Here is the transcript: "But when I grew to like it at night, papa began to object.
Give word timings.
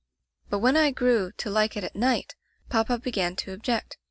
"But 0.49 0.57
when 0.61 0.75
I 0.77 0.89
grew 0.89 1.31
to 1.33 1.51
like 1.51 1.77
it 1.77 1.83
at 1.83 1.95
night, 1.95 2.33
papa 2.69 2.97
began 2.97 3.35
to 3.35 3.51
object. 3.53 3.97